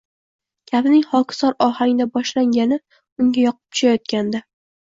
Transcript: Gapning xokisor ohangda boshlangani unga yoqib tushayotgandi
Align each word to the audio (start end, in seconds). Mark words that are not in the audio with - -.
Gapning 0.71 1.03
xokisor 1.11 1.53
ohangda 1.65 2.09
boshlangani 2.15 2.81
unga 3.25 3.47
yoqib 3.47 3.63
tushayotgandi 3.73 4.43